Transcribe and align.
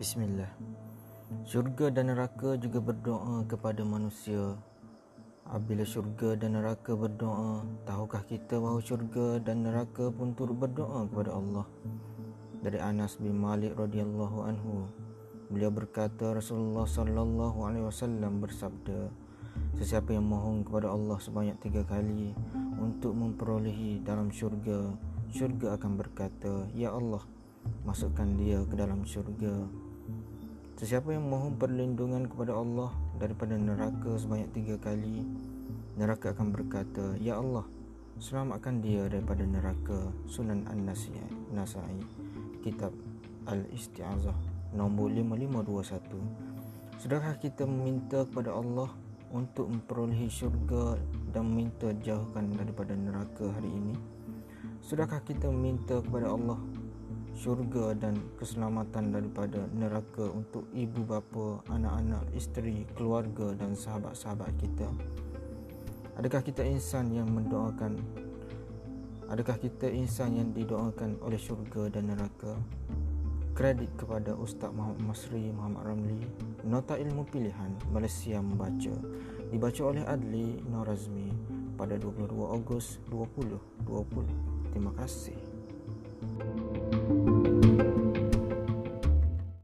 Bismillah. 0.00 0.48
Syurga 1.44 1.92
dan 1.92 2.08
neraka 2.08 2.56
juga 2.56 2.80
berdoa 2.80 3.44
kepada 3.44 3.84
manusia. 3.84 4.56
Apabila 5.44 5.84
syurga 5.84 6.40
dan 6.40 6.56
neraka 6.56 6.96
berdoa 6.96 7.68
Tahukah 7.84 8.24
kita 8.24 8.56
bahawa 8.56 8.80
syurga 8.80 9.36
dan 9.44 9.60
neraka 9.60 10.08
pun 10.08 10.32
turut 10.32 10.56
berdoa 10.56 11.04
kepada 11.04 11.36
Allah? 11.36 11.68
Dari 12.64 12.80
Anas 12.80 13.20
bin 13.20 13.36
Malik 13.36 13.76
radhiyallahu 13.76 14.48
anhu 14.48 14.88
Beliau 15.52 15.68
berkata 15.68 16.32
Rasulullah 16.32 16.88
sallallahu 16.88 17.60
alaihi 17.68 17.84
wasallam 17.84 18.40
bersabda 18.40 19.12
Sesiapa 19.76 20.16
yang 20.16 20.24
mohon 20.24 20.64
kepada 20.64 20.96
Allah 20.96 21.20
sebanyak 21.20 21.60
tiga 21.60 21.84
kali 21.84 22.32
Untuk 22.80 23.12
memperolehi 23.12 24.00
dalam 24.00 24.32
syurga 24.32 24.96
Syurga 25.28 25.76
akan 25.76 25.92
berkata 26.00 26.72
Ya 26.72 26.88
Allah 26.88 27.20
Masukkan 27.84 28.32
dia 28.40 28.64
ke 28.64 28.72
dalam 28.80 29.04
syurga 29.04 29.89
Sesiapa 30.80 31.12
yang 31.12 31.28
mohon 31.28 31.60
perlindungan 31.60 32.24
kepada 32.24 32.56
Allah 32.56 32.88
daripada 33.20 33.52
neraka 33.52 34.16
sebanyak 34.16 34.48
tiga 34.56 34.80
kali, 34.80 35.28
neraka 36.00 36.32
akan 36.32 36.56
berkata, 36.56 37.20
Ya 37.20 37.36
Allah, 37.36 37.68
selamatkan 38.16 38.80
dia 38.80 39.04
daripada 39.04 39.44
neraka. 39.44 40.08
Sunan 40.24 40.64
An-Nasai, 40.64 42.00
Kitab 42.64 42.96
Al-Isti'azah, 43.44 44.36
nombor 44.72 45.12
5521. 45.12 46.96
Sudahkah 46.96 47.36
kita 47.40 47.68
meminta 47.68 48.24
kepada 48.28 48.56
Allah 48.56 48.88
untuk 49.32 49.68
memperolehi 49.68 50.32
syurga 50.32 50.96
dan 51.32 51.48
meminta 51.48 51.92
jauhkan 52.00 52.56
daripada 52.56 52.96
neraka 52.96 53.52
hari 53.52 53.68
ini? 53.68 53.96
Sudahkah 54.80 55.20
kita 55.24 55.48
meminta 55.48 56.00
kepada 56.00 56.32
Allah 56.32 56.60
syurga 57.40 57.96
dan 57.96 58.20
keselamatan 58.36 59.16
daripada 59.16 59.64
neraka 59.72 60.28
untuk 60.28 60.68
ibu 60.76 61.00
bapa, 61.08 61.64
anak-anak, 61.72 62.28
isteri, 62.36 62.84
keluarga 62.92 63.56
dan 63.56 63.72
sahabat-sahabat 63.72 64.52
kita. 64.60 64.84
Adakah 66.20 66.44
kita 66.44 66.60
insan 66.68 67.08
yang 67.16 67.32
mendoakan 67.32 67.96
Adakah 69.30 69.62
kita 69.62 69.86
insan 69.86 70.42
yang 70.42 70.50
didoakan 70.50 71.22
oleh 71.22 71.38
syurga 71.38 71.86
dan 71.86 72.10
neraka? 72.10 72.58
Kredit 73.54 73.86
kepada 73.94 74.34
Ustaz 74.34 74.74
Muhammad 74.74 75.06
Masri 75.06 75.54
Muhammad 75.54 75.86
Ramli 75.86 76.22
Nota 76.66 76.98
Ilmu 76.98 77.30
Pilihan 77.30 77.78
Malaysia 77.94 78.42
Membaca 78.42 78.94
Dibaca 79.54 79.82
oleh 79.86 80.02
Adli 80.02 80.58
Norazmi 80.66 81.30
pada 81.78 81.94
22 81.94 82.26
Ogos 82.42 82.98
2020 83.06 84.74
Terima 84.74 84.90
kasih 84.98 85.38